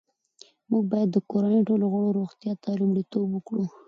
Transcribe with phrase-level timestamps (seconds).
[0.69, 3.63] موږ باید د کورنۍ ټولو غړو روغتیا ته لومړیتوب ورکړو